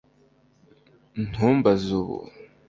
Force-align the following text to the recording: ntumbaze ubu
ntumbaze 1.27 1.89
ubu 2.01 2.17